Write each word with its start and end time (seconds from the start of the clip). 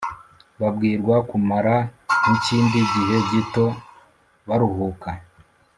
babwirwa 0.59 1.15
kumara 1.29 1.75
n’ikindi 2.27 2.77
gihe 2.93 3.15
gito 3.29 3.65
baruhuka, 4.47 5.09